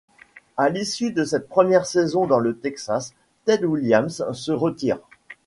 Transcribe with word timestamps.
À 0.57 0.69
l'issue 0.69 1.11
de 1.11 1.23
cette 1.23 1.47
première 1.47 1.85
saison 1.85 2.25
dans 2.25 2.39
le 2.39 2.57
Texas, 2.57 3.13
Ted 3.45 3.63
Williams 3.67 4.25
se 4.33 4.51
retire. 4.51 4.97